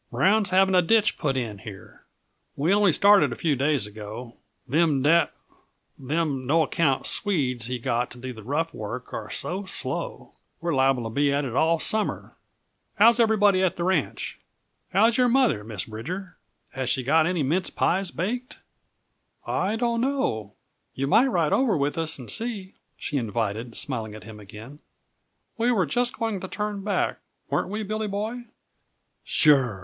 Brown's 0.09 0.49
having 0.49 0.73
a 0.73 0.81
ditch 0.81 1.15
put 1.19 1.37
in 1.37 1.59
here. 1.59 2.05
We 2.55 2.73
only 2.73 2.91
started 2.91 3.31
a 3.31 3.35
few 3.35 3.55
days 3.55 3.85
ago; 3.85 4.35
them 4.67 5.03
da 5.03 5.27
them 5.95 6.47
no 6.47 6.63
account 6.63 7.05
Swedes 7.05 7.67
he 7.67 7.77
got 7.77 8.09
to 8.09 8.17
do 8.17 8.33
the 8.33 8.41
rough 8.41 8.73
work 8.73 9.13
are 9.13 9.29
so 9.29 9.65
slow, 9.65 10.31
we're 10.59 10.73
liable 10.73 11.03
to 11.03 11.11
be 11.11 11.31
at 11.31 11.45
it 11.45 11.55
all 11.55 11.77
summer. 11.77 12.35
How's 12.95 13.19
everybody 13.19 13.61
at 13.61 13.75
the 13.75 13.83
ranch? 13.83 14.39
How's 14.91 15.17
your 15.17 15.29
mother, 15.29 15.63
Miss 15.63 15.85
Bridger? 15.85 16.35
Has 16.71 16.89
she 16.89 17.03
got 17.03 17.27
any 17.27 17.43
mince 17.43 17.69
pies 17.69 18.09
baked?" 18.09 18.57
"I 19.45 19.75
don't 19.75 20.01
know 20.01 20.53
you 20.95 21.05
might 21.05 21.27
ride 21.27 21.53
over 21.53 21.77
with 21.77 21.95
us 21.99 22.17
and 22.17 22.31
see," 22.31 22.73
she 22.97 23.17
invited, 23.17 23.77
smiling 23.77 24.15
at 24.15 24.23
him 24.23 24.39
again. 24.39 24.79
"We 25.59 25.69
were 25.71 25.85
just 25.85 26.17
going 26.17 26.39
to 26.39 26.47
turn 26.47 26.81
back 26.83 27.19
weren't 27.51 27.69
we, 27.69 27.83
Billy 27.83 28.07
Boy?" 28.07 28.45
"Sure!" 29.23 29.79